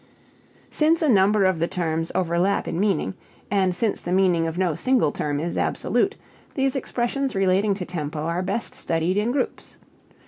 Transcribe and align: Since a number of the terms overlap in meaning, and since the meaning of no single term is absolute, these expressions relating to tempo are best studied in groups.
Since 0.71 1.03
a 1.03 1.09
number 1.09 1.45
of 1.45 1.59
the 1.59 1.67
terms 1.67 2.11
overlap 2.15 2.67
in 2.67 2.79
meaning, 2.79 3.13
and 3.51 3.75
since 3.75 4.01
the 4.01 4.11
meaning 4.11 4.47
of 4.47 4.57
no 4.57 4.73
single 4.73 5.11
term 5.11 5.39
is 5.39 5.57
absolute, 5.57 6.15
these 6.55 6.75
expressions 6.75 7.35
relating 7.35 7.75
to 7.75 7.85
tempo 7.85 8.21
are 8.21 8.41
best 8.41 8.73
studied 8.73 9.17
in 9.17 9.31
groups. 9.31 9.77